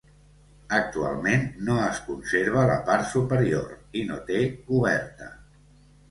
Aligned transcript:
Actualment 0.75 1.43
no 1.65 1.75
es 1.81 1.99
conserva 2.07 2.63
la 2.71 2.77
part 2.87 3.05
superior 3.09 3.67
i 4.01 4.03
no 4.13 4.17
té 4.31 4.39
coberta. 4.71 5.29